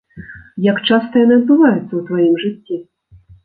Як 0.67 0.77
часта 0.87 1.13
яны 1.25 1.39
адбываюцца 1.41 1.85
ў 1.95 2.01
тваім 2.11 2.33
жыцці? 2.49 2.85